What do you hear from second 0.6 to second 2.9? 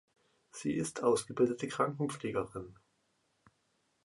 ist ausgebildete Krankenpflegerin.